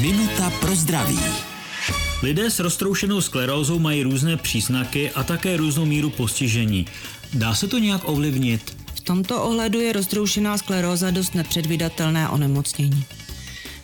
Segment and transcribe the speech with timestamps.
[0.00, 1.18] Minuta pro zdraví.
[2.22, 6.86] Lidé s roztroušenou sklerózou mají různé příznaky a také různou míru postižení.
[7.34, 8.76] Dá se to nějak ovlivnit?
[8.94, 13.04] V tomto ohledu je roztroušená skleróza dost nepředvydatelné onemocnění.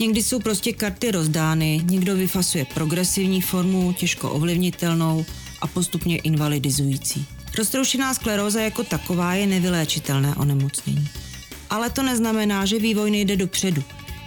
[0.00, 5.26] Někdy jsou prostě karty rozdány, někdo vyfasuje progresivní formu, těžko ovlivnitelnou
[5.60, 7.26] a postupně invalidizující.
[7.58, 11.08] Roztroušená skleróza jako taková je nevyléčitelné onemocnění.
[11.70, 13.82] Ale to neznamená, že vývoj nejde dopředu.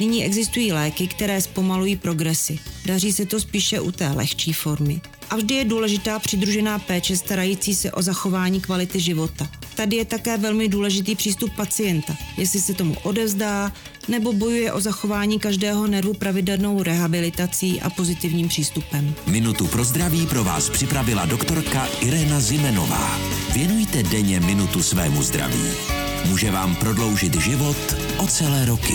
[0.00, 2.58] Nyní existují léky, které zpomalují progresy.
[2.86, 5.00] Daří se to spíše u té lehčí formy.
[5.30, 9.48] A vždy je důležitá přidružená péče starající se o zachování kvality života.
[9.74, 13.72] Tady je také velmi důležitý přístup pacienta, jestli se tomu odevzdá,
[14.08, 19.14] nebo bojuje o zachování každého nervu pravidelnou rehabilitací a pozitivním přístupem.
[19.26, 23.20] Minutu pro zdraví pro vás připravila doktorka Irena Zimenová.
[23.54, 25.64] Věnujte denně minutu svému zdraví.
[26.28, 28.94] Může vám prodloužit život o celé roky.